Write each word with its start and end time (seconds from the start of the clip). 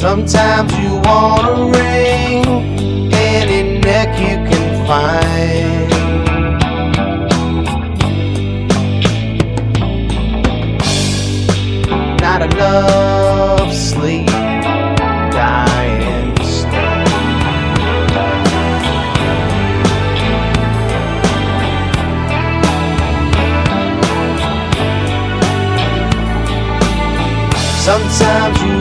Sometimes 0.00 0.72
you 0.78 0.94
want 0.94 1.46
a 1.46 1.54
ring, 1.78 2.42
any 3.12 3.78
neck 3.80 4.18
you 4.18 4.36
can 4.48 4.86
find. 4.86 5.90
Not 12.18 12.40
enough 12.50 13.74
sleep, 13.74 14.26
dying 15.36 16.34
slow. 16.46 17.04
Sometimes 27.84 28.62
you 28.62 28.79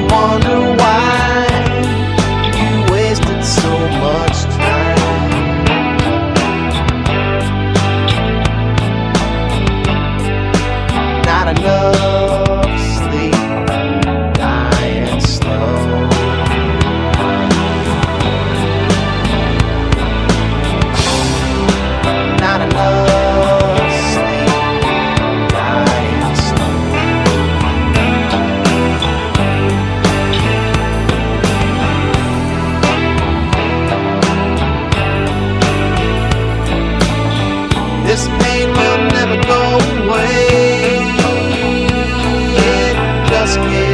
It 43.41 43.45
just 43.45 43.88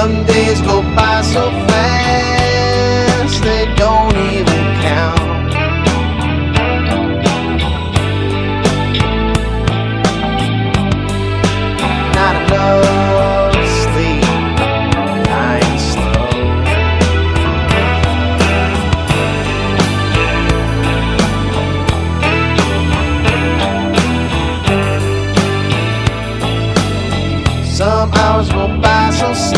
Some 0.00 0.16
days 0.26 0.60
go 0.60 0.80
by 0.94 1.22
so 1.22 1.50
fast 1.66 3.42
they 3.42 3.64
don't 3.74 4.16
even 4.16 4.64
count. 4.80 5.50
Not 12.14 12.34
enough 12.46 13.56
sleep, 13.82 14.22
dying 15.26 15.78
slow. 15.88 16.30
Some 27.64 28.10
hours 28.12 28.48
go 28.52 28.64
by 28.80 29.10
so 29.10 29.28
slow, 29.34 29.57